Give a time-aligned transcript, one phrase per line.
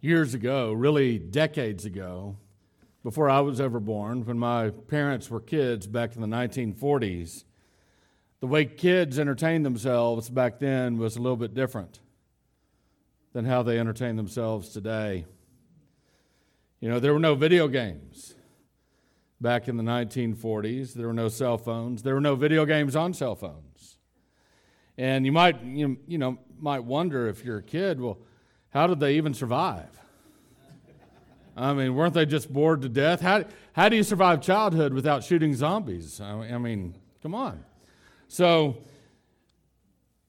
[0.00, 2.36] years ago, really decades ago,
[3.02, 7.44] before I was ever born, when my parents were kids back in the 1940s,
[8.40, 12.00] the way kids entertained themselves back then was a little bit different
[13.32, 15.24] than how they entertain themselves today.
[16.80, 18.34] You know, there were no video games
[19.40, 20.94] back in the 1940s.
[20.94, 22.02] There were no cell phones.
[22.02, 23.98] There were no video games on cell phones.
[24.98, 28.18] And you might, you, know, might wonder if you're a kid, well,
[28.70, 29.88] how did they even survive?
[31.56, 33.20] I mean, weren't they just bored to death?
[33.20, 36.20] How, how do you survive childhood without shooting zombies?
[36.20, 37.64] I mean, come on.
[38.28, 38.78] So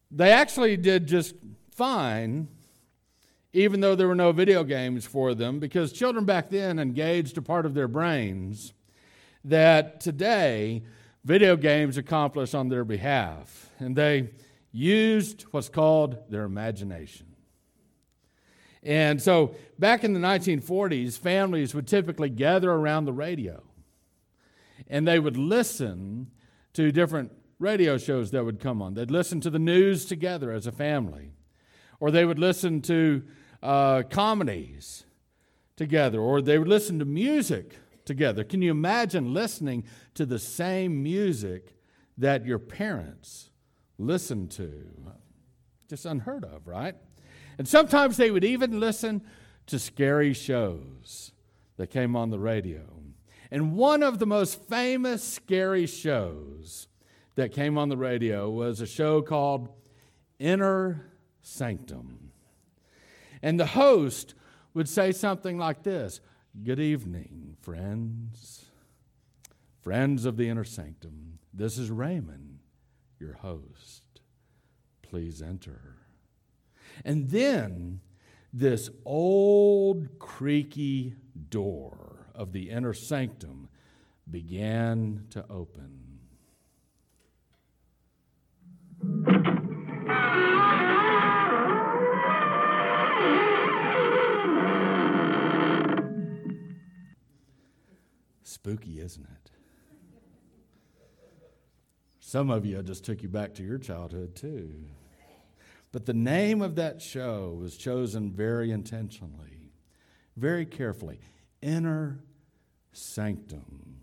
[0.09, 1.35] they actually did just
[1.69, 2.47] fine,
[3.53, 7.41] even though there were no video games for them, because children back then engaged a
[7.41, 8.73] part of their brains
[9.45, 10.83] that today
[11.23, 13.69] video games accomplish on their behalf.
[13.79, 14.31] And they
[14.71, 17.30] used what's called their imagination.
[18.83, 23.63] And so back in the 1940s, families would typically gather around the radio
[24.87, 26.31] and they would listen
[26.73, 28.93] to different radio shows that would come on.
[28.93, 31.31] They'd listen to the news together as a family,
[31.99, 33.23] or they would listen to
[33.63, 35.05] uh, comedies
[35.77, 38.43] together, or they would listen to music together.
[38.43, 39.85] Can you imagine listening
[40.15, 41.75] to the same music
[42.17, 43.49] that your parents
[43.97, 44.85] listened to?
[45.87, 46.95] Just unheard of, right?
[47.61, 49.21] And sometimes they would even listen
[49.67, 51.31] to scary shows
[51.77, 52.81] that came on the radio.
[53.51, 56.87] And one of the most famous scary shows
[57.35, 59.69] that came on the radio was a show called
[60.39, 61.11] Inner
[61.43, 62.31] Sanctum.
[63.43, 64.33] And the host
[64.73, 66.19] would say something like this
[66.63, 68.65] Good evening, friends.
[69.83, 71.37] Friends of the Inner Sanctum.
[71.53, 72.57] This is Raymond,
[73.19, 74.01] your host.
[75.03, 76.00] Please enter.
[77.03, 78.01] And then
[78.53, 81.15] this old creaky
[81.49, 83.69] door of the inner sanctum
[84.29, 86.19] began to open.
[98.43, 99.51] Spooky, isn't it?
[102.19, 104.85] Some of you, I just took you back to your childhood, too.
[105.91, 109.73] But the name of that show was chosen very intentionally,
[110.37, 111.19] very carefully.
[111.61, 112.23] Inner
[112.93, 113.97] Sanctum.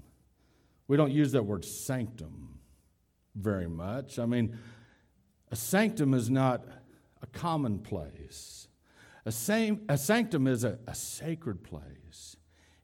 [0.86, 2.58] We don't use that word sanctum
[3.34, 4.18] very much.
[4.18, 4.58] I mean,
[5.50, 6.64] a sanctum is not
[7.22, 8.68] a common place.
[9.26, 12.36] A, same, a sanctum is a, a sacred place,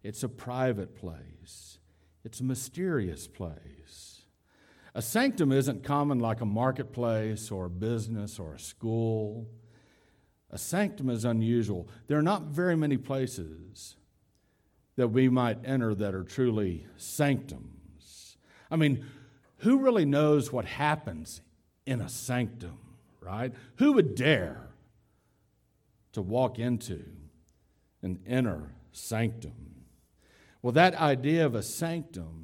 [0.02, 1.78] it's a private place,
[2.24, 4.13] it's a mysterious place.
[4.94, 9.48] A sanctum isn't common like a marketplace or a business or a school.
[10.50, 11.88] A sanctum is unusual.
[12.06, 13.96] There are not very many places
[14.96, 18.36] that we might enter that are truly sanctums.
[18.70, 19.04] I mean,
[19.58, 21.40] who really knows what happens
[21.86, 22.78] in a sanctum,
[23.20, 23.52] right?
[23.76, 24.68] Who would dare
[26.12, 27.04] to walk into
[28.00, 29.74] an inner sanctum?
[30.62, 32.43] Well, that idea of a sanctum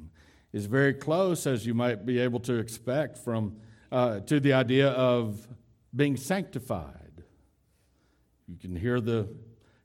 [0.53, 3.57] is very close, as you might be able to expect, from,
[3.91, 5.47] uh, to the idea of
[5.95, 7.23] being sanctified.
[8.47, 9.29] You can hear the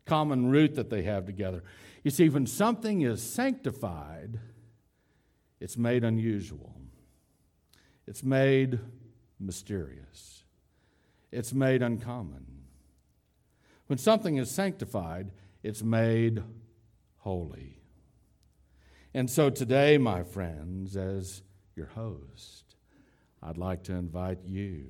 [0.05, 1.63] common root that they have together.
[2.03, 4.39] You see, when something is sanctified,
[5.61, 6.75] it's made unusual,
[8.07, 8.79] it's made
[9.39, 10.45] mysterious,
[11.33, 12.47] it's made uncommon.
[13.87, 15.31] When something is sanctified,
[15.63, 16.43] it's made
[17.19, 17.76] holy.
[19.17, 21.41] And so today, my friends, as
[21.75, 22.77] your host,
[23.43, 24.89] I'd like to invite you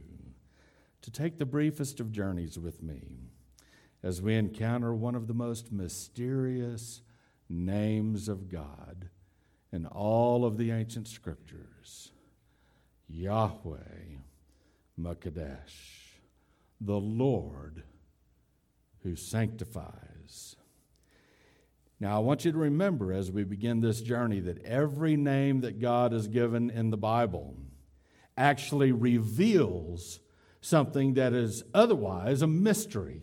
[1.02, 3.30] to take the briefest of journeys with me
[4.02, 7.02] as we encounter one of the most mysterious
[7.48, 9.10] names of God
[9.70, 12.10] in all of the ancient scriptures
[13.08, 13.78] Yahweh
[15.00, 16.16] Makadesh,
[16.80, 17.84] the Lord
[19.04, 20.56] who sanctifies.
[21.98, 25.80] Now, I want you to remember as we begin this journey that every name that
[25.80, 27.56] God has given in the Bible
[28.36, 30.20] actually reveals
[30.60, 33.22] something that is otherwise a mystery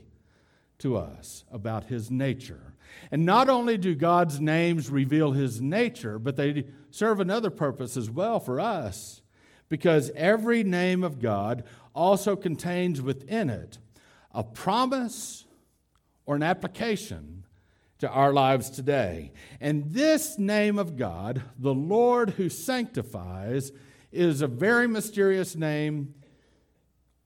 [0.79, 2.73] to us about His nature.
[3.11, 8.09] And not only do God's names reveal His nature, but they serve another purpose as
[8.09, 9.21] well for us,
[9.69, 13.77] because every name of God also contains within it
[14.31, 15.45] a promise
[16.25, 17.43] or an application
[18.03, 19.31] to our lives today.
[19.61, 23.71] And this name of God, the Lord who sanctifies,
[24.11, 26.13] is a very mysterious name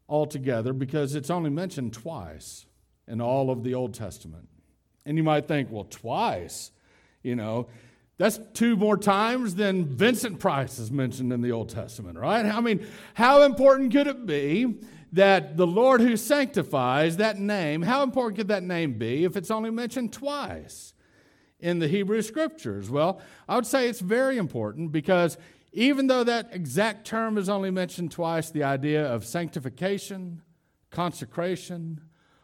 [0.08, 2.68] altogether because it's only mentioned twice
[3.08, 4.48] in all of the Old Testament.
[5.04, 6.72] And you might think, well, twice,
[7.24, 7.70] you know,
[8.20, 12.46] that's two more times than Vincent Price is mentioned in the Old Testament, right?
[12.46, 12.86] I mean,
[13.16, 14.76] how important could it be
[15.12, 19.52] that the Lord who sanctifies, that name, how important could that name be if it's
[19.52, 20.94] only mentioned twice
[21.60, 22.90] in the Hebrew Scriptures?
[22.90, 25.38] Well, I would say it's very important because
[25.72, 30.42] even though that exact term is only mentioned twice, the idea of sanctification,
[30.92, 32.02] consecration,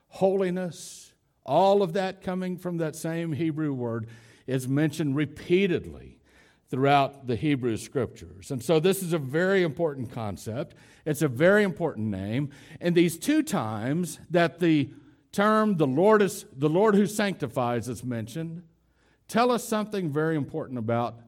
[0.08, 1.14] holiness,
[1.46, 4.08] all of that coming from that same Hebrew word
[4.48, 6.13] is mentioned repeatedly
[6.74, 8.50] throughout the Hebrew scriptures.
[8.50, 10.74] And so this is a very important concept.
[11.06, 12.50] It's a very important name.
[12.82, 14.90] And these two times that the
[15.32, 18.64] term the Lord is the Lord who sanctifies is mentioned
[19.28, 21.20] tell us something very important about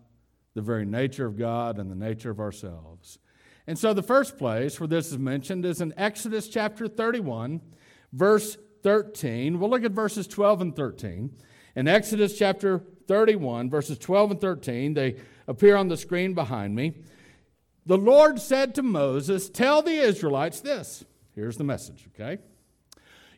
[0.56, 3.20] the very nature of God and the nature of ourselves.
[3.68, 7.62] And so the first place where this is mentioned is in Exodus chapter 31,
[8.12, 9.60] verse 13.
[9.60, 11.36] We'll look at verses 12 and 13.
[11.76, 15.16] In Exodus chapter 31, verses 12 and 13, they
[15.48, 16.96] appear on the screen behind me.
[17.86, 21.06] The Lord said to Moses, Tell the Israelites this.
[21.36, 22.42] Here's the message, okay?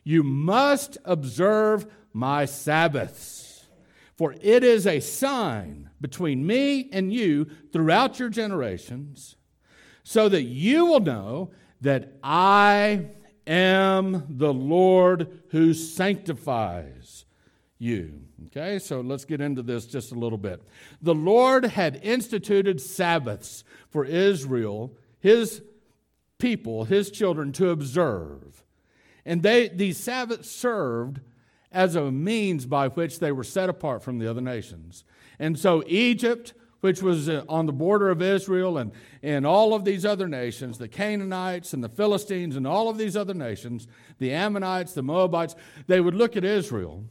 [0.04, 3.66] You must observe my Sabbaths,
[4.16, 9.36] for it is a sign between me and you throughout your generations,
[10.02, 11.50] so that you will know
[11.80, 13.10] that I
[13.46, 17.24] am the Lord who sanctifies
[17.78, 18.22] you.
[18.46, 20.62] Okay, so let's get into this just a little bit.
[21.00, 25.62] The Lord had instituted Sabbaths for Israel, his
[26.38, 28.64] people, his children, to observe.
[29.24, 31.20] And they, these Sabbaths served
[31.70, 35.04] as a means by which they were set apart from the other nations.
[35.38, 38.92] And so Egypt, which was uh, on the border of Israel, and,
[39.22, 43.16] and all of these other nations, the Canaanites and the Philistines and all of these
[43.16, 43.86] other nations,
[44.18, 45.54] the Ammonites, the Moabites,
[45.86, 47.04] they would look at Israel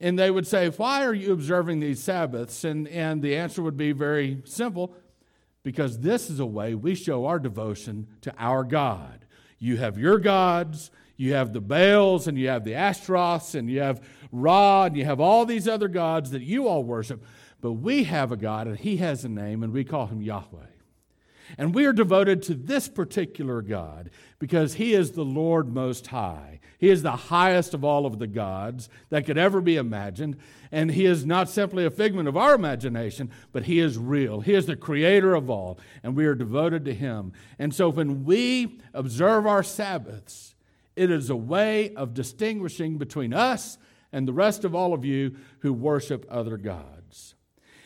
[0.00, 2.64] and they would say, Why are you observing these Sabbaths?
[2.64, 4.94] And, and the answer would be very simple
[5.62, 9.24] because this is a way we show our devotion to our God.
[9.58, 13.80] You have your gods, you have the Baals, and you have the Ashtaroths, and you
[13.80, 17.24] have Ra, and you have all these other gods that you all worship.
[17.60, 20.66] But we have a God, and He has a name, and we call Him Yahweh.
[21.58, 26.60] And we are devoted to this particular God because He is the Lord Most High.
[26.78, 30.36] He is the highest of all of the gods that could ever be imagined.
[30.70, 34.40] And He is not simply a figment of our imagination, but He is real.
[34.40, 37.32] He is the creator of all, and we are devoted to Him.
[37.58, 40.54] And so when we observe our Sabbaths,
[40.94, 43.78] it is a way of distinguishing between us
[44.12, 47.34] and the rest of all of you who worship other gods.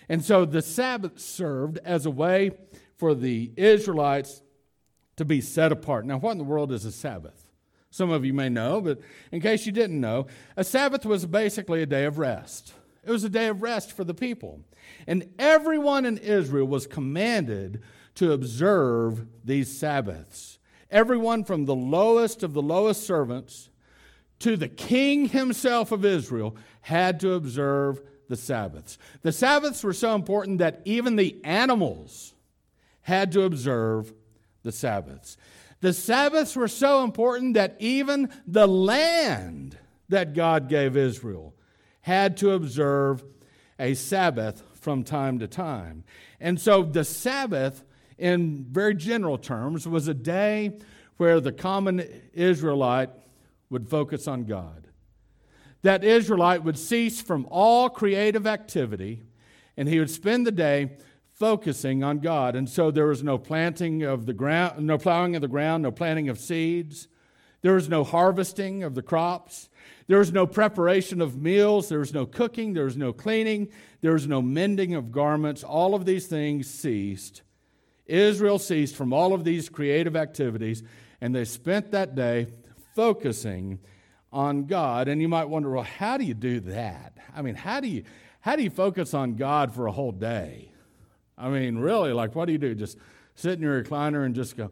[0.08, 2.50] And so the Sabbath served as a way
[3.00, 4.42] for the Israelites
[5.16, 6.04] to be set apart.
[6.04, 7.50] Now, what in the world is a Sabbath?
[7.90, 9.00] Some of you may know, but
[9.32, 12.74] in case you didn't know, a Sabbath was basically a day of rest.
[13.02, 14.60] It was a day of rest for the people.
[15.06, 17.82] And everyone in Israel was commanded
[18.16, 20.58] to observe these Sabbaths.
[20.90, 23.70] Everyone from the lowest of the lowest servants
[24.40, 28.98] to the king himself of Israel had to observe the Sabbaths.
[29.22, 32.34] The Sabbaths were so important that even the animals
[33.02, 34.12] had to observe
[34.62, 35.36] the Sabbaths.
[35.80, 41.54] The Sabbaths were so important that even the land that God gave Israel
[42.02, 43.24] had to observe
[43.78, 46.04] a Sabbath from time to time.
[46.38, 47.84] And so the Sabbath,
[48.18, 50.78] in very general terms, was a day
[51.16, 53.10] where the common Israelite
[53.70, 54.88] would focus on God.
[55.82, 59.22] That Israelite would cease from all creative activity
[59.76, 60.90] and he would spend the day
[61.40, 62.54] focusing on God.
[62.54, 65.90] And so there was no planting of the ground, no plowing of the ground, no
[65.90, 67.08] planting of seeds.
[67.62, 69.70] There was no harvesting of the crops.
[70.06, 71.88] There was no preparation of meals.
[71.88, 72.74] There was no cooking.
[72.74, 73.68] There was no cleaning.
[74.02, 75.64] There was no mending of garments.
[75.64, 77.40] All of these things ceased.
[78.04, 80.82] Israel ceased from all of these creative activities,
[81.22, 82.48] and they spent that day
[82.94, 83.78] focusing
[84.30, 85.08] on God.
[85.08, 87.16] And you might wonder, well, how do you do that?
[87.34, 88.04] I mean, how do you,
[88.40, 90.70] how do you focus on God for a whole day?
[91.40, 92.74] I mean, really, like, what do you do?
[92.74, 92.98] Just
[93.34, 94.70] sit in your recliner and just go,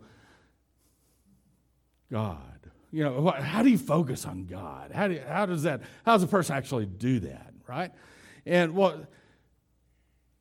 [2.12, 2.42] God.
[2.90, 4.92] You know, what, how do you focus on God?
[4.92, 7.92] How, do you, how does that, how does a person actually do that, right?
[8.46, 9.06] And well,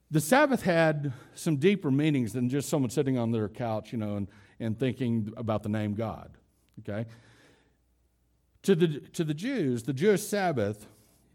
[0.10, 4.16] the Sabbath had some deeper meanings than just someone sitting on their couch, you know,
[4.16, 4.28] and,
[4.60, 6.32] and thinking about the name God,
[6.80, 7.10] okay?
[8.64, 10.88] To the, to the Jews, the Jewish Sabbath,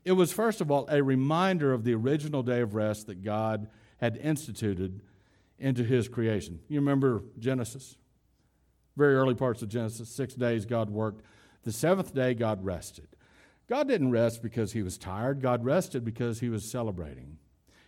[0.05, 3.69] it was first of all a reminder of the original day of rest that God
[4.03, 5.01] had instituted
[5.61, 6.59] into his creation.
[6.69, 7.97] You remember Genesis?
[8.97, 11.23] Very early parts of Genesis, six days God worked.
[11.63, 13.07] The seventh day, God rested.
[13.69, 15.41] God didn't rest because he was tired.
[15.41, 17.39] God rested because he was celebrating.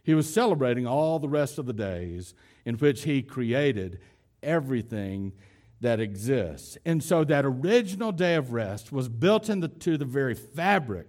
[0.05, 2.33] He was celebrating all the rest of the days
[2.65, 3.99] in which he created
[4.41, 5.33] everything
[5.81, 6.79] that exists.
[6.85, 11.09] And so that original day of rest was built into the very fabric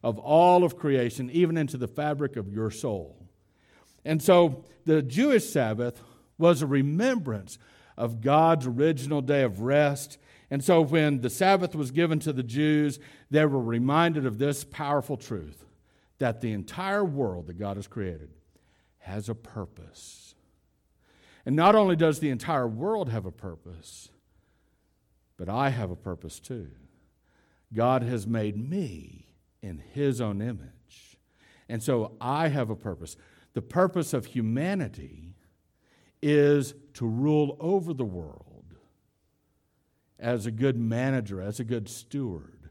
[0.00, 3.27] of all of creation, even into the fabric of your soul.
[4.08, 6.02] And so the Jewish Sabbath
[6.38, 7.58] was a remembrance
[7.94, 10.16] of God's original day of rest.
[10.50, 12.98] And so when the Sabbath was given to the Jews,
[13.30, 15.62] they were reminded of this powerful truth
[16.20, 18.30] that the entire world that God has created
[19.00, 20.34] has a purpose.
[21.44, 24.08] And not only does the entire world have a purpose,
[25.36, 26.70] but I have a purpose too.
[27.74, 29.26] God has made me
[29.60, 31.18] in His own image.
[31.68, 33.14] And so I have a purpose.
[33.58, 35.34] The purpose of humanity
[36.22, 38.76] is to rule over the world
[40.16, 42.70] as a good manager, as a good steward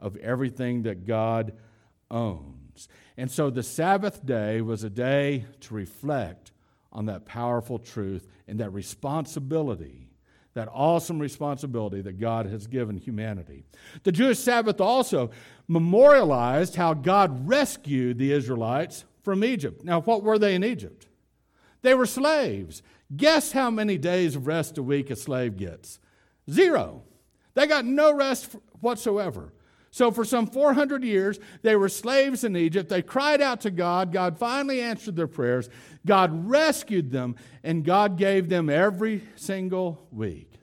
[0.00, 1.52] of everything that God
[2.10, 2.88] owns.
[3.18, 6.52] And so the Sabbath day was a day to reflect
[6.90, 10.08] on that powerful truth and that responsibility,
[10.54, 13.64] that awesome responsibility that God has given humanity.
[14.04, 15.30] The Jewish Sabbath also
[15.68, 19.84] memorialized how God rescued the Israelites from Egypt.
[19.84, 21.06] Now, what were they in Egypt?
[21.82, 22.82] They were slaves.
[23.14, 25.98] Guess how many days of rest a week a slave gets?
[26.50, 27.02] Zero.
[27.54, 29.52] They got no rest whatsoever.
[29.90, 32.88] So, for some 400 years, they were slaves in Egypt.
[32.88, 34.10] They cried out to God.
[34.10, 35.68] God finally answered their prayers.
[36.06, 40.54] God rescued them, and God gave them every single week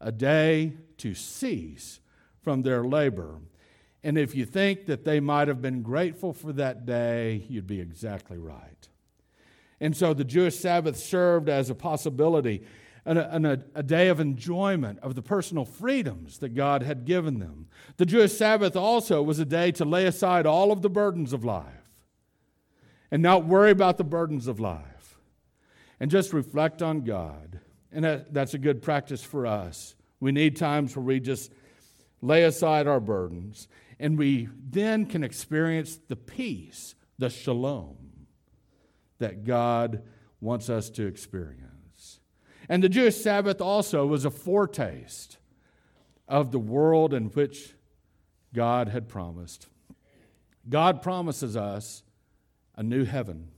[0.00, 1.98] a day to cease
[2.42, 3.40] from their labor.
[4.06, 7.80] And if you think that they might have been grateful for that day, you'd be
[7.80, 8.88] exactly right.
[9.80, 12.62] And so the Jewish Sabbath served as a possibility
[13.04, 17.66] and a, a, day of enjoyment of the personal freedoms that God had given them.
[17.96, 21.44] The Jewish Sabbath also was a day to lay aside all of the burdens of
[21.44, 21.90] life
[23.10, 25.18] and not worry about the burdens of life
[25.98, 27.58] and just reflect on God.
[27.90, 29.96] And that, that's a good practice for us.
[30.20, 31.50] We need times where we just
[32.20, 33.68] lay aside our burdens
[33.98, 37.96] and we then can experience the peace, the shalom
[39.18, 40.02] that God
[40.40, 42.20] wants us to experience.
[42.68, 45.38] And the Jewish Sabbath also was a foretaste
[46.28, 47.74] of the world in which
[48.52, 49.68] God had promised.
[50.68, 52.02] God promises us
[52.76, 53.48] a new heaven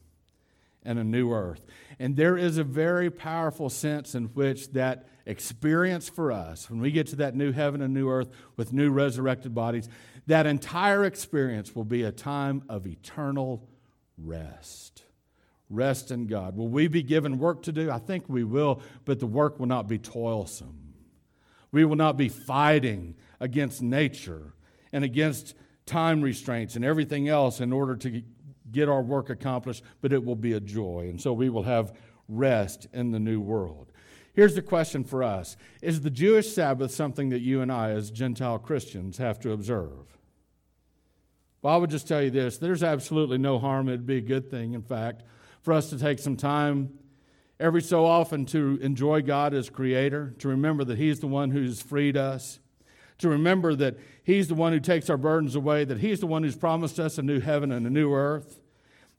[0.84, 1.64] and a new earth.
[1.98, 6.90] And there is a very powerful sense in which that experience for us, when we
[6.90, 9.88] get to that new heaven and new earth with new resurrected bodies,
[10.26, 13.68] that entire experience will be a time of eternal
[14.16, 15.04] rest
[15.70, 16.56] rest in God.
[16.56, 17.90] Will we be given work to do?
[17.90, 20.94] I think we will, but the work will not be toilsome.
[21.70, 24.54] We will not be fighting against nature
[24.92, 25.54] and against
[25.84, 28.22] time restraints and everything else in order to
[28.70, 31.06] get our work accomplished, but it will be a joy.
[31.10, 31.92] And so we will have
[32.28, 33.92] rest in the new world.
[34.38, 38.12] Here's the question for us Is the Jewish Sabbath something that you and I, as
[38.12, 40.16] Gentile Christians, have to observe?
[41.60, 43.88] Well, I would just tell you this there's absolutely no harm.
[43.88, 45.24] It'd be a good thing, in fact,
[45.60, 47.00] for us to take some time
[47.58, 51.82] every so often to enjoy God as creator, to remember that He's the one who's
[51.82, 52.60] freed us,
[53.18, 56.44] to remember that He's the one who takes our burdens away, that He's the one
[56.44, 58.60] who's promised us a new heaven and a new earth.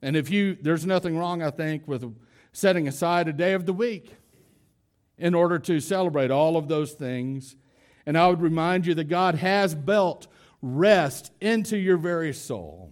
[0.00, 2.10] And if you, there's nothing wrong, I think, with
[2.54, 4.16] setting aside a day of the week
[5.20, 7.54] in order to celebrate all of those things.
[8.06, 10.26] And I would remind you that God has built
[10.62, 12.90] rest into your very soul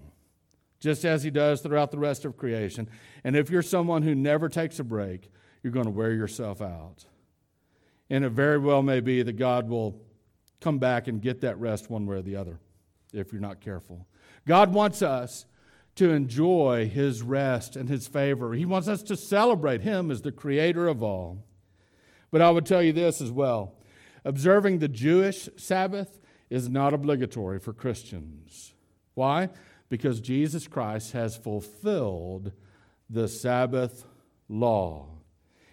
[0.80, 2.88] just as he does throughout the rest of creation.
[3.24, 5.30] And if you're someone who never takes a break,
[5.62, 7.04] you're going to wear yourself out.
[8.10, 10.00] And it very well may be that God will
[10.60, 12.60] come back and get that rest one way or the other
[13.12, 14.06] if you're not careful.
[14.46, 15.46] God wants us
[15.96, 18.54] to enjoy his rest and his favor.
[18.54, 21.44] He wants us to celebrate him as the creator of all.
[22.30, 23.74] But I would tell you this as well
[24.24, 26.20] observing the Jewish Sabbath
[26.50, 28.74] is not obligatory for Christians.
[29.14, 29.48] Why?
[29.88, 32.52] because Jesus Christ has fulfilled
[33.08, 34.06] the Sabbath
[34.48, 35.08] law.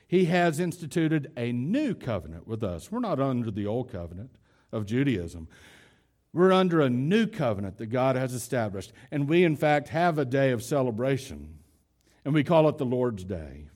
[0.07, 2.91] He has instituted a new covenant with us.
[2.91, 4.37] We're not under the old covenant
[4.71, 5.47] of Judaism.
[6.31, 8.93] We're under a new covenant that God has established.
[9.11, 11.59] And we, in fact, have a day of celebration.
[12.23, 13.69] And we call it the Lord's Day.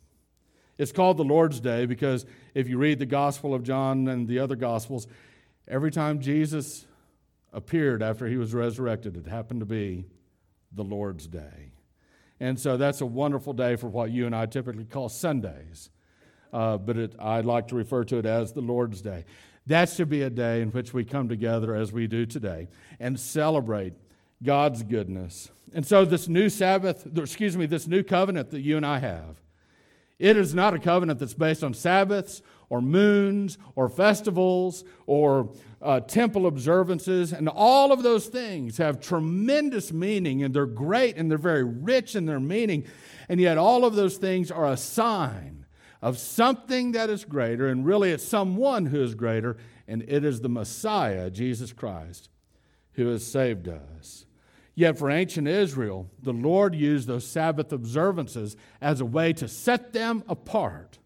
[0.80, 4.40] It's called the Lord's Day because if you read the Gospel of John and the
[4.40, 5.08] other Gospels,
[5.68, 6.86] every time Jesus
[7.52, 10.06] appeared after he was resurrected, it happened to be
[10.72, 11.74] the Lord's Day.
[12.40, 15.90] And so that's a wonderful day for what you and I typically call Sundays.
[16.54, 19.26] Uh, but it, I'd like to refer to it as the Lord's Day.
[19.68, 22.70] That should be a day in which we come together as we do today
[23.02, 23.94] and celebrate
[24.42, 25.52] God's goodness.
[25.74, 29.36] And so, this new Sabbath, excuse me, this new covenant that you and I have,
[30.20, 36.02] it is not a covenant that's based on Sabbaths or moons or festivals or uh,
[36.02, 37.32] temple observances.
[37.32, 42.16] And all of those things have tremendous meaning and they're great and they're very rich
[42.16, 42.86] in their meaning.
[43.30, 45.66] And yet, all of those things are a sign
[46.02, 47.68] of something that is greater.
[47.68, 49.58] And really, it's someone who is greater.
[49.88, 52.30] And it is the Messiah, Jesus Christ,
[52.94, 54.26] who has saved us.
[54.80, 59.92] Yet for ancient Israel, the Lord used those Sabbath observances as a way to set
[59.92, 61.00] them apart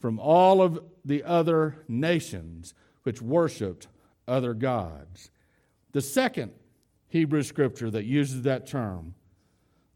[0.00, 3.88] from all of the other nations which worshiped
[4.26, 5.30] other gods.
[5.92, 6.52] The second
[7.08, 9.16] Hebrew scripture that uses that term,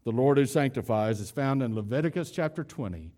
[0.03, 3.11] the Lord who sanctifies, is found in Leviticus chapter 20,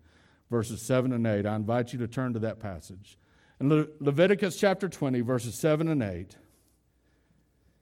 [0.50, 1.44] verses 7 and 8.
[1.44, 3.18] I invite you to turn to that passage.
[3.60, 6.38] In Le- Leviticus chapter 20, verses 7 and 8,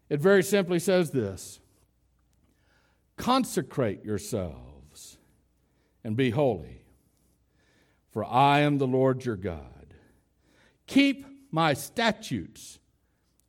[0.08, 1.60] it very simply says this
[3.18, 5.18] Consecrate yourselves
[6.02, 6.82] and be holy,
[8.10, 9.94] for I am the Lord your God.
[10.86, 12.78] Keep my statutes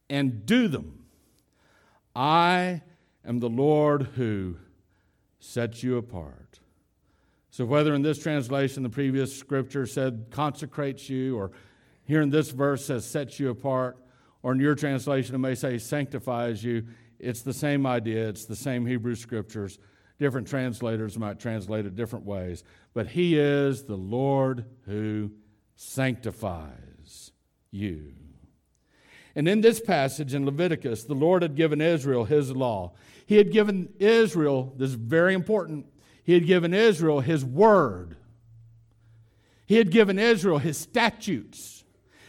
[0.10, 1.06] and do them.
[2.16, 2.82] I
[3.24, 4.58] am the Lord who
[5.40, 6.60] sets you apart.
[7.52, 11.52] So, whether in this translation the previous scripture said consecrates you, or
[12.06, 13.98] here in this verse says sets you apart,
[14.42, 16.88] or in your translation it may say sanctifies you,
[17.20, 19.78] it's the same idea, it's the same Hebrew scriptures.
[20.18, 25.32] Different translators might translate it different ways, but He is the Lord who
[25.76, 27.32] sanctifies
[27.72, 28.14] you.
[29.36, 32.94] And in this passage in Leviticus, the Lord had given Israel His law.
[33.26, 35.86] He had given Israel, this is very important,
[36.24, 38.18] He had given Israel His word.
[39.66, 41.86] He had given Israel His statutes,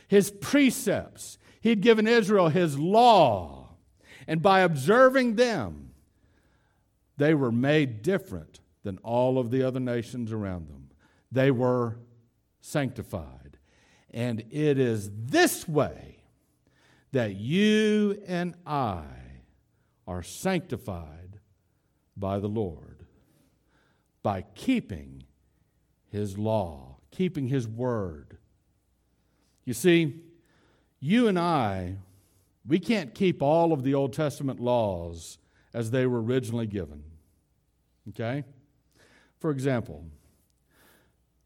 [0.07, 1.39] His precepts.
[1.61, 3.60] He had given Israel His law.
[4.31, 5.91] And by observing them,
[7.17, 10.91] they were made different than all of the other nations around them.
[11.33, 11.99] They were
[12.61, 13.59] sanctified.
[14.13, 16.23] And it is this way
[17.11, 19.03] that you and I
[20.07, 21.41] are sanctified
[22.17, 23.05] by the Lord
[24.23, 25.25] by keeping
[26.09, 28.39] His law, keeping His word.
[29.65, 30.23] You see,
[31.01, 31.97] you and I
[32.67, 35.39] we can't keep all of the Old Testament laws
[35.73, 37.03] as they were originally given.
[38.11, 38.45] Okay?
[39.39, 40.05] For example,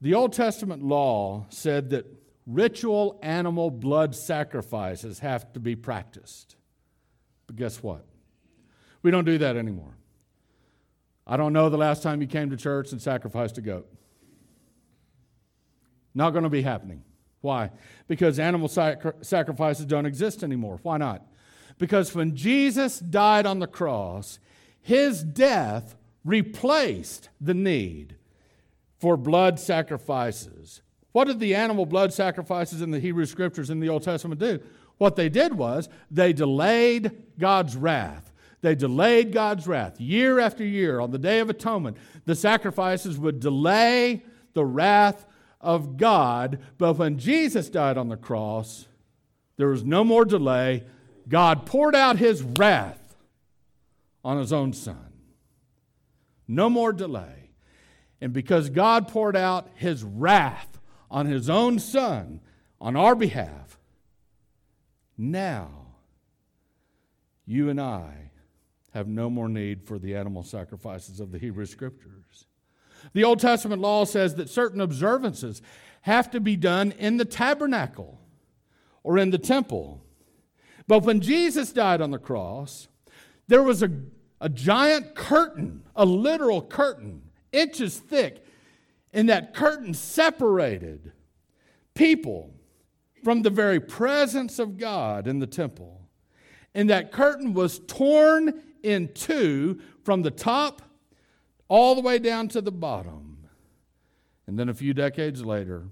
[0.01, 2.07] the Old Testament law said that
[2.47, 6.57] ritual animal blood sacrifices have to be practiced.
[7.47, 8.05] But guess what?
[9.03, 9.97] We don't do that anymore.
[11.27, 13.89] I don't know the last time you came to church and sacrificed a goat.
[16.15, 17.03] Not going to be happening.
[17.45, 17.71] Why?
[18.09, 20.81] Because animal sac- sacrifices don't exist anymore.
[20.83, 21.27] Why not?
[21.79, 24.39] Because when Jesus died on the cross,
[24.81, 28.17] his death replaced the need
[28.99, 30.81] for blood sacrifices.
[31.13, 34.61] What did the animal blood sacrifices in the Hebrew scriptures in the Old Testament do?
[34.97, 38.33] What they did was they delayed God's wrath.
[38.63, 41.99] They delayed God's wrath year after year on the Day of Atonement.
[42.25, 45.27] The sacrifices would delay the wrath
[45.65, 46.61] of God.
[46.79, 48.87] But when Jesus died on the cross,
[49.57, 50.85] there was no more delay.
[51.29, 53.17] God poured out his wrath
[54.25, 55.13] on his own son.
[56.47, 57.51] No more delay.
[58.21, 60.79] And because God poured out his wrath
[61.11, 62.41] on his own son
[62.81, 63.79] on our behalf,
[65.17, 65.71] now
[67.47, 68.31] you and I
[68.93, 72.47] have no more need for the animal sacrifices of the Hebrew Scriptures.
[73.13, 75.63] The Old Testament law says that certain observances
[76.03, 78.21] have to be done in the tabernacle
[79.03, 80.03] or in the temple.
[80.87, 82.89] But when Jesus died on the cross,
[83.47, 83.91] there was a,
[84.41, 88.45] a giant curtain, a literal curtain, inches thick,
[89.13, 91.13] and that curtain separated
[91.95, 92.53] people
[93.23, 96.03] from the very presence of God in the temple.
[96.75, 100.83] And that curtain was torn in two from the top
[101.69, 103.49] all the way down to the bottom.
[104.47, 105.85] And then a few decades later,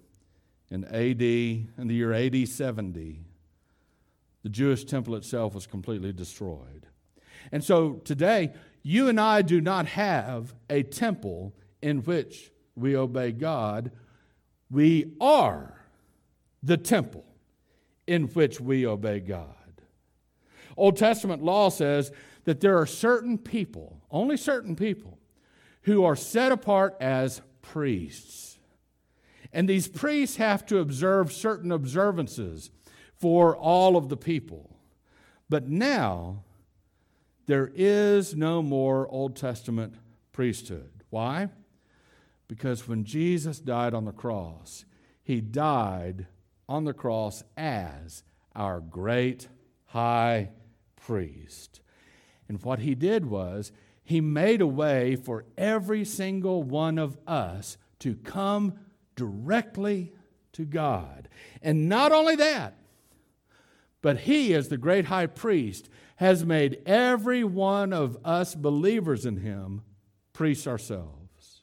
[0.70, 3.24] in AD, in the year AD 70,
[4.42, 6.86] the Jewish temple itself was completely destroyed.
[7.50, 13.32] And so today, you and I do not have a temple in which we obey
[13.32, 13.92] God.
[14.70, 15.78] We are
[16.62, 17.24] the temple
[18.06, 19.46] in which we obey God.
[20.76, 22.10] Old Testament law says
[22.44, 25.18] that there are certain people, only certain people,
[25.82, 28.58] who are set apart as priests.
[29.52, 32.70] And these priests have to observe certain observances
[33.14, 34.76] for all of the people.
[35.48, 36.44] But now,
[37.46, 39.94] there is no more Old Testament
[40.32, 40.90] priesthood.
[41.10, 41.50] Why?
[42.48, 44.84] Because when Jesus died on the cross,
[45.22, 46.26] he died
[46.68, 48.22] on the cross as
[48.54, 49.48] our great
[49.86, 50.50] high
[50.96, 51.80] priest.
[52.48, 53.72] And what he did was,
[54.04, 58.74] he made a way for every single one of us to come
[59.16, 60.12] directly
[60.52, 61.28] to God.
[61.62, 62.74] And not only that,
[64.00, 69.38] but he, as the great high priest, has made every one of us believers in
[69.38, 69.82] him
[70.32, 71.62] priests ourselves.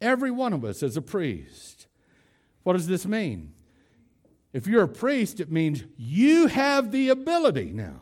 [0.00, 1.86] Every one of us is a priest.
[2.62, 3.52] What does this mean?
[4.52, 8.00] If you're a priest, it means you have the ability now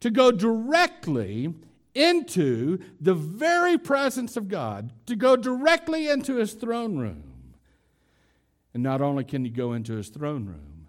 [0.00, 1.54] to go directly
[1.98, 7.54] into the very presence of God, to go directly into his throne room.
[8.72, 10.88] And not only can you go into his throne room,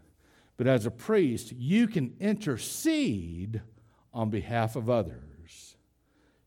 [0.57, 3.61] but as a priest, you can intercede
[4.13, 5.75] on behalf of others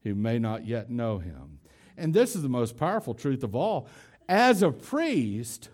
[0.03, 1.59] who may not yet know him.
[1.96, 3.88] And this is the most powerful truth of all.
[4.29, 5.68] As a priest,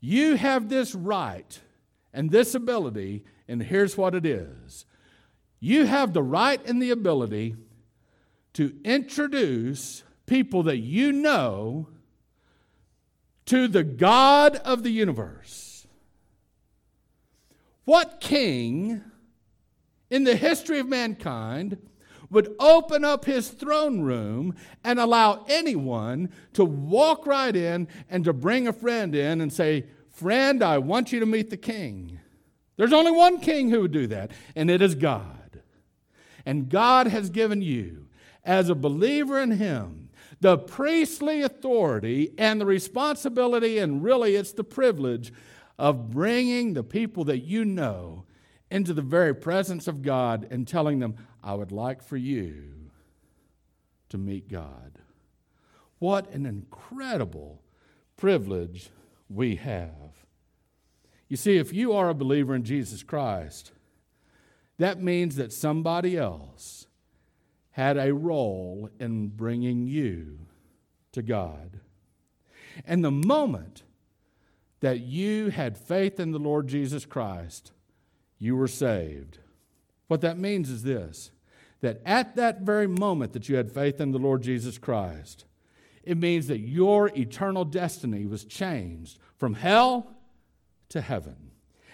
[0.00, 1.58] you have this right
[2.12, 4.84] and this ability, and here's what it is
[5.60, 7.54] you have the right and the ability
[8.54, 11.88] to introduce people that you know
[13.46, 15.86] to the God of the universe.
[17.84, 19.02] What king
[20.10, 21.78] in the history of mankind
[22.30, 28.32] would open up his throne room and allow anyone to walk right in and to
[28.32, 32.20] bring a friend in and say, Friend, I want you to meet the king?
[32.76, 35.62] There's only one king who would do that, and it is God.
[36.44, 38.01] And God has given you,
[38.44, 44.64] as a believer in Him, the priestly authority and the responsibility, and really it's the
[44.64, 45.32] privilege
[45.78, 48.24] of bringing the people that you know
[48.70, 52.90] into the very presence of God and telling them, I would like for you
[54.08, 54.98] to meet God.
[55.98, 57.62] What an incredible
[58.16, 58.90] privilege
[59.28, 60.26] we have.
[61.28, 63.72] You see, if you are a believer in Jesus Christ,
[64.78, 66.86] that means that somebody else
[67.72, 70.38] had a role in bringing you
[71.12, 71.80] to God.
[72.86, 73.82] And the moment
[74.80, 77.72] that you had faith in the Lord Jesus Christ,
[78.38, 79.38] you were saved.
[80.08, 81.30] What that means is this
[81.80, 85.46] that at that very moment that you had faith in the Lord Jesus Christ,
[86.04, 90.14] it means that your eternal destiny was changed from hell
[90.90, 91.50] to heaven.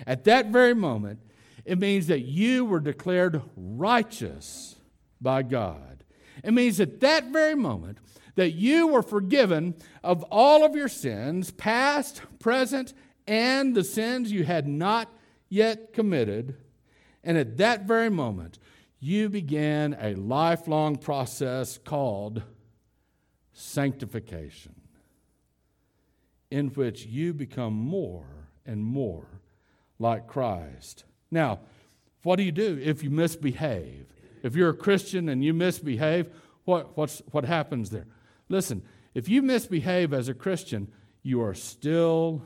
[0.07, 1.21] At that very moment,
[1.64, 4.78] it means that you were declared righteous
[5.21, 6.05] by God.
[6.45, 7.99] It means at that very moment
[8.37, 12.95] that you were forgiven of all of your sins, past, present,
[13.27, 15.13] and the sins you had not
[15.49, 16.57] yet committed.
[17.25, 18.59] And at that very moment,
[19.01, 22.43] you began a lifelong process called
[23.53, 24.75] sanctification,
[26.51, 29.27] in which you become more and more
[29.99, 31.05] like Christ.
[31.31, 31.61] Now,
[32.23, 34.07] what do you do if you misbehave?
[34.42, 36.29] If you're a Christian and you misbehave,
[36.64, 38.07] what, what's, what happens there?
[38.48, 38.83] Listen,
[39.14, 42.42] if you misbehave as a Christian, you are still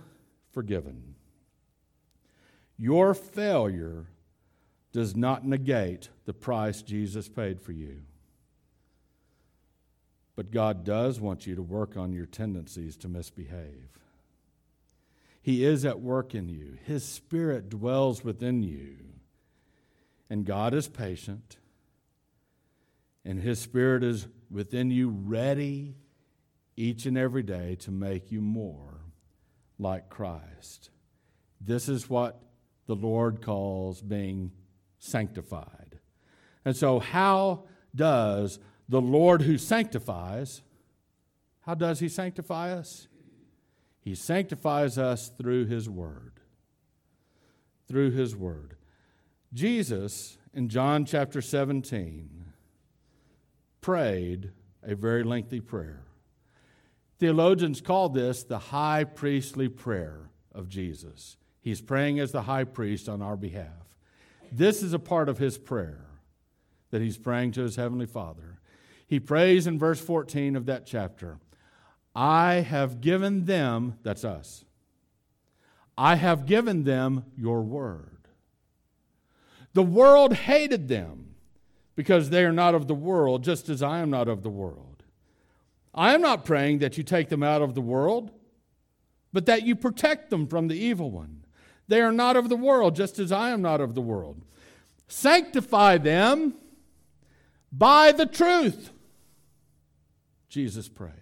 [0.52, 1.14] forgiven.
[2.78, 4.06] Your failure
[4.92, 8.02] does not negate the price Jesus paid for you.
[10.34, 13.90] But God does want you to work on your tendencies to misbehave.
[15.42, 18.96] He is at work in you, His Spirit dwells within you.
[20.30, 21.56] And God is patient,
[23.24, 25.96] and His Spirit is within you, ready
[26.76, 29.00] each and every day to make you more
[29.78, 30.90] like Christ.
[31.60, 32.42] This is what
[32.86, 34.52] the Lord calls being
[34.98, 35.98] sanctified.
[36.64, 38.58] And so, how does
[38.88, 40.62] the Lord who sanctifies,
[41.62, 43.08] how does He sanctify us?
[44.00, 46.40] He sanctifies us through His Word.
[47.88, 48.76] Through His Word.
[49.52, 52.41] Jesus, in John chapter 17,
[53.82, 54.50] prayed
[54.82, 56.04] a very lengthy prayer.
[57.18, 61.36] Theologians call this the high priestly prayer of Jesus.
[61.60, 63.96] He's praying as the high priest on our behalf.
[64.50, 66.06] This is a part of his prayer
[66.90, 68.58] that he's praying to his heavenly Father.
[69.06, 71.38] He prays in verse 14 of that chapter
[72.14, 74.64] I have given them, that's us,
[75.96, 78.28] I have given them your word.
[79.74, 81.31] The world hated them
[81.94, 85.02] because they are not of the world, just as I am not of the world.
[85.94, 88.30] I am not praying that you take them out of the world,
[89.32, 91.44] but that you protect them from the evil one.
[91.88, 94.42] They are not of the world, just as I am not of the world.
[95.08, 96.54] Sanctify them
[97.70, 98.90] by the truth.
[100.48, 101.12] Jesus prayed.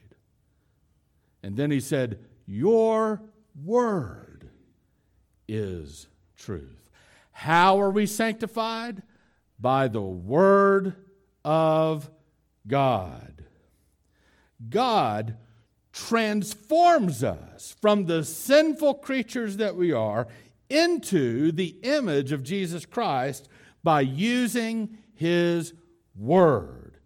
[1.42, 3.22] And then he said, Your
[3.64, 4.50] word
[5.48, 6.06] is
[6.36, 6.90] truth.
[7.32, 9.02] How are we sanctified?
[9.60, 10.94] By the word
[11.44, 12.10] of
[12.66, 13.44] God.
[14.68, 15.36] God
[15.92, 20.28] transforms us from the sinful creatures that we are
[20.68, 23.48] into the image of Jesus Christ
[23.82, 25.74] by using his
[26.16, 26.98] word.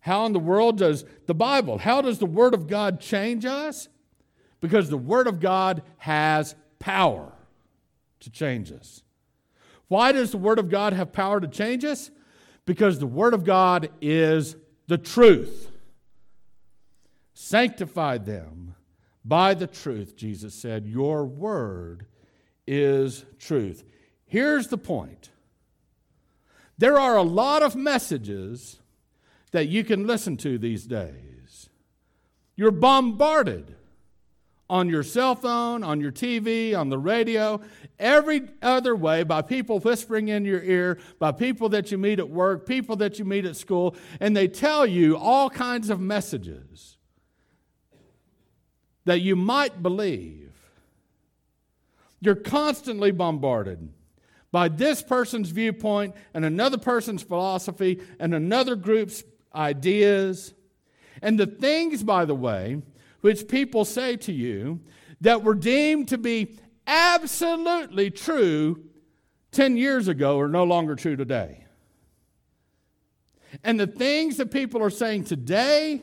[0.00, 3.88] How in the world does the Bible, how does the word of God change us?
[4.60, 7.32] Because the word of God has power
[8.20, 9.02] to change us.
[9.90, 12.12] Why does the word of God have power to change us?
[12.64, 14.54] Because the word of God is
[14.86, 15.68] the truth.
[17.34, 18.76] Sanctify them
[19.24, 20.86] by the truth, Jesus said.
[20.86, 22.06] Your word
[22.68, 23.82] is truth.
[24.26, 25.30] Here's the point
[26.78, 28.78] there are a lot of messages
[29.50, 31.68] that you can listen to these days.
[32.54, 33.74] You're bombarded
[34.70, 37.60] on your cell phone, on your TV, on the radio,
[37.98, 42.30] every other way by people whispering in your ear, by people that you meet at
[42.30, 46.96] work, people that you meet at school, and they tell you all kinds of messages
[49.06, 50.52] that you might believe.
[52.20, 53.88] You're constantly bombarded
[54.52, 60.54] by this person's viewpoint and another person's philosophy and another group's ideas.
[61.22, 62.82] And the things, by the way,
[63.20, 64.80] which people say to you
[65.20, 68.82] that were deemed to be absolutely true
[69.52, 71.64] 10 years ago are no longer true today.
[73.64, 76.02] And the things that people are saying today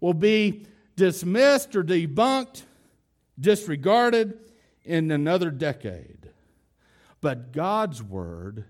[0.00, 2.62] will be dismissed or debunked,
[3.38, 4.38] disregarded
[4.84, 6.30] in another decade.
[7.20, 8.64] But God's word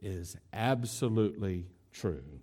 [0.00, 2.40] is absolutely true.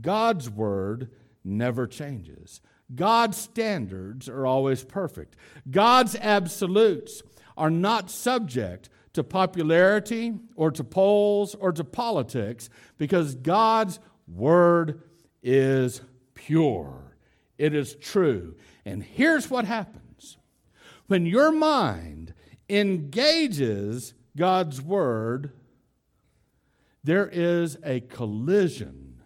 [0.00, 1.10] God's word
[1.44, 2.60] never changes.
[2.94, 5.36] God's standards are always perfect.
[5.70, 7.22] God's absolutes
[7.56, 12.68] are not subject to popularity or to polls or to politics
[12.98, 15.02] because God's word
[15.42, 16.00] is
[16.34, 17.16] pure.
[17.58, 18.54] It is true.
[18.84, 20.36] And here's what happens
[21.06, 22.34] when your mind
[22.68, 25.52] engages God's word,
[27.02, 29.22] there is a collision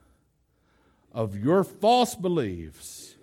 [1.13, 3.17] of your false beliefs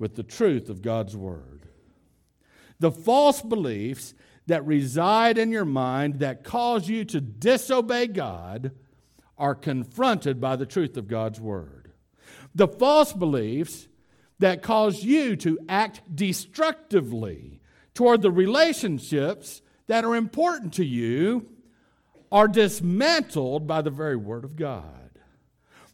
[0.00, 1.68] with the truth of God's word.
[2.80, 4.14] The false beliefs
[4.46, 8.72] that reside in your mind that cause you to disobey God
[9.38, 11.92] are confronted by the truth of God's word.
[12.54, 13.86] The false beliefs
[14.40, 17.60] that cause you to act destructively
[17.94, 21.46] toward the relationships that are important to you
[22.32, 25.10] are dismantled by the very Word of God.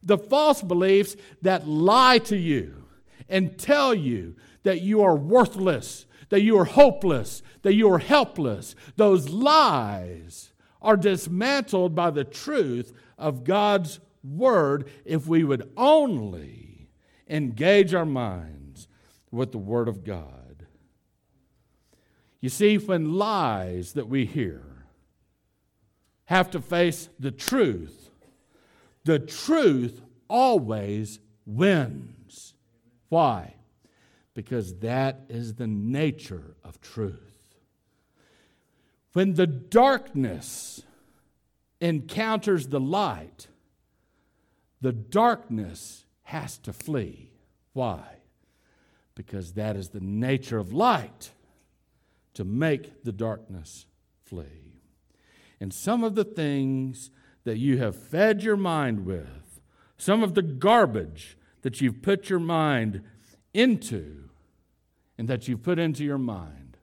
[0.02, 2.85] The false beliefs that lie to you
[3.28, 8.74] and tell you that you are worthless, that you are hopeless, that you are helpless,
[8.96, 16.88] those lies are dismantled by the truth of God's Word if we would only
[17.28, 18.88] engage our minds
[19.30, 20.66] with the Word of God.
[22.40, 24.62] You see, when lies that we hear
[26.26, 28.10] have to face the truth,
[29.04, 32.15] the truth always wins.
[33.08, 33.54] Why?
[34.34, 37.20] Because that is the nature of truth.
[39.12, 40.82] When the darkness
[41.80, 43.48] encounters the light,
[44.80, 47.30] the darkness has to flee.
[47.72, 48.04] Why?
[49.14, 51.30] Because that is the nature of light
[52.34, 53.86] to make the darkness
[54.24, 54.82] flee.
[55.60, 57.10] And some of the things
[57.44, 59.60] that you have fed your mind with,
[59.96, 63.02] some of the garbage that you've put your mind
[63.52, 64.28] into
[65.18, 66.76] and that you've put into your mind,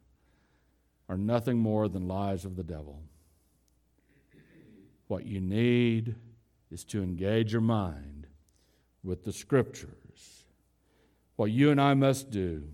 [1.08, 3.00] are nothing more than lies of the devil.
[5.08, 6.16] What you need
[6.70, 8.28] is to engage your mind
[9.06, 10.44] with the scriptures.
[11.38, 12.68] What you and I must do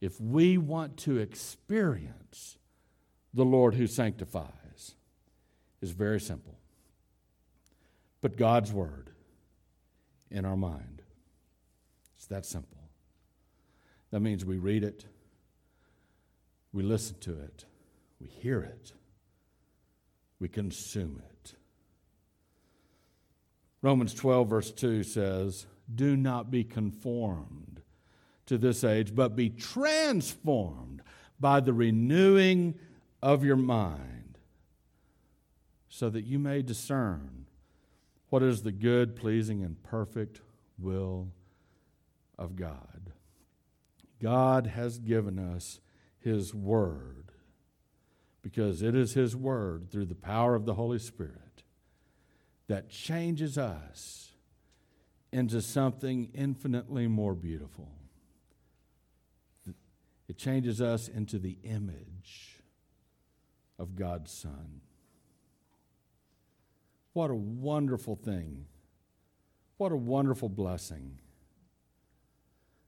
[0.00, 2.56] if we want to experience
[3.34, 4.94] the Lord who sanctifies,
[5.82, 6.54] is very simple.
[8.20, 9.10] Put God's Word
[10.30, 11.02] in our mind.
[12.26, 12.80] It's that simple.
[14.10, 15.04] That means we read it,
[16.72, 17.66] we listen to it,
[18.20, 18.90] we hear it,
[20.40, 21.54] we consume it.
[23.80, 27.80] Romans 12, verse 2 says, Do not be conformed
[28.46, 31.02] to this age, but be transformed
[31.38, 32.74] by the renewing
[33.22, 34.38] of your mind,
[35.88, 37.46] so that you may discern
[38.30, 40.40] What is the good, pleasing, and perfect
[40.76, 41.28] will
[42.38, 43.12] of God?
[44.20, 45.80] God has given us
[46.18, 47.32] His Word
[48.42, 51.62] because it is His Word through the power of the Holy Spirit
[52.68, 54.32] that changes us
[55.32, 57.90] into something infinitely more beautiful.
[60.28, 62.62] It changes us into the image
[63.78, 64.80] of God's Son.
[67.12, 68.66] What a wonderful thing.
[69.76, 71.18] What a wonderful blessing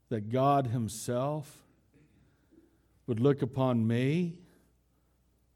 [0.09, 1.65] that God Himself
[3.07, 4.39] would look upon me,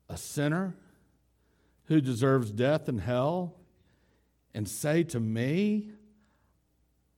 [0.09, 0.75] a sinner
[1.87, 3.57] who deserves death and hell,
[4.55, 5.91] and say to me,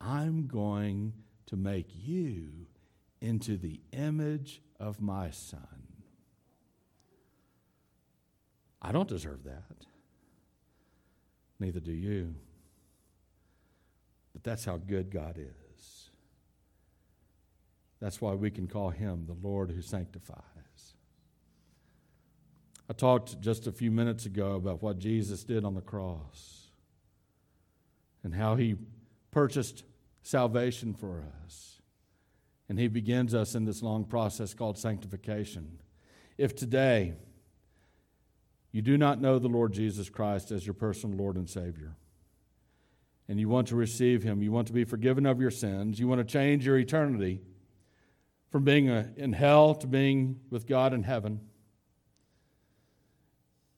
[0.01, 1.12] I'm going
[1.47, 2.66] to make you
[3.20, 5.66] into the image of my Son.
[8.83, 9.87] I don't deserve that.
[11.59, 12.35] Neither do you.
[14.35, 15.63] But that's how good God is.
[18.00, 20.42] That's why we can call him the Lord who sanctifies.
[22.88, 26.68] I talked just a few minutes ago about what Jesus did on the cross
[28.22, 28.76] and how he
[29.30, 29.85] purchased
[30.22, 31.80] salvation for us.
[32.68, 35.78] And he begins us in this long process called sanctification.
[36.37, 37.14] If today
[38.72, 41.96] you do not know the Lord Jesus Christ as your personal Lord and Savior,
[43.28, 46.07] and you want to receive him, you want to be forgiven of your sins, you
[46.07, 47.40] want to change your eternity
[48.54, 48.86] from being
[49.16, 51.40] in hell to being with God in heaven,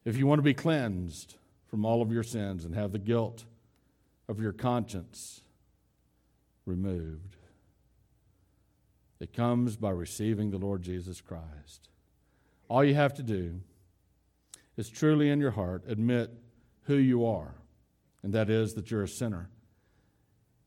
[0.04, 1.36] if you want to be cleansed
[1.66, 3.46] from all of your sins and have the guilt
[4.28, 5.40] of your conscience
[6.66, 7.36] removed,
[9.18, 11.88] it comes by receiving the Lord Jesus Christ.
[12.68, 13.62] All you have to do
[14.76, 16.30] is truly in your heart admit
[16.82, 17.54] who you are,
[18.22, 19.48] and that is that you're a sinner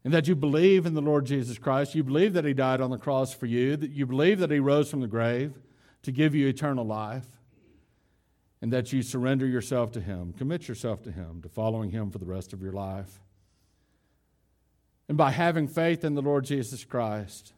[0.04, 1.96] and that you believe in the Lord Jesus Christ.
[1.96, 4.60] You believe that He died on the cross for you, that you believe that He
[4.60, 5.54] rose from the grave
[6.04, 7.26] to give you eternal life,
[8.62, 12.18] and that you surrender yourself to Him, commit yourself to Him, to following Him for
[12.18, 13.20] the rest of your life.
[15.08, 17.54] And by having faith in the Lord Jesus Christ,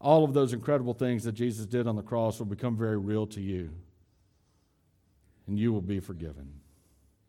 [0.00, 3.26] all of those incredible things that Jesus did on the cross will become very real
[3.28, 3.70] to you,
[5.46, 6.61] and you will be forgiven.